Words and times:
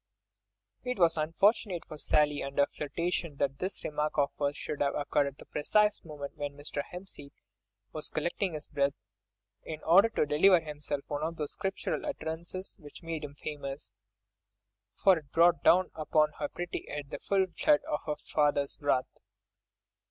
It 0.83 0.97
was 0.97 1.15
unfortunate 1.15 1.85
for 1.85 1.99
Sally 1.99 2.41
and 2.41 2.57
her 2.57 2.65
flirtation 2.65 3.35
that 3.37 3.59
this 3.59 3.83
remark 3.83 4.17
of 4.17 4.31
hers 4.39 4.57
should 4.57 4.81
have 4.81 4.95
occurred 4.95 5.27
at 5.27 5.37
the 5.37 5.45
precise 5.45 6.03
moment 6.03 6.35
when 6.37 6.57
Mr. 6.57 6.81
Hempseed 6.89 7.31
was 7.93 8.09
collecting 8.09 8.55
his 8.55 8.67
breath, 8.67 8.95
in 9.63 9.79
order 9.83 10.09
to 10.09 10.25
deliver 10.25 10.59
himself 10.59 11.03
of 11.03 11.09
one 11.11 11.21
of 11.21 11.35
those 11.35 11.51
Scriptural 11.51 12.03
utterances 12.03 12.77
which 12.79 13.01
had 13.01 13.05
made 13.09 13.23
him 13.23 13.35
famous, 13.35 13.91
for 14.95 15.19
it 15.19 15.31
brought 15.31 15.63
down 15.63 15.91
upon 15.93 16.31
her 16.39 16.49
pretty 16.49 16.83
head 16.89 17.11
the 17.11 17.19
full 17.19 17.45
flood 17.55 17.81
of 17.87 17.99
her 18.07 18.15
father's 18.15 18.79
wrath. 18.81 19.19